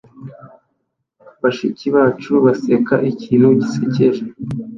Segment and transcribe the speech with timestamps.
[1.41, 4.23] Bashiki bacu baseka ikintu gisekeje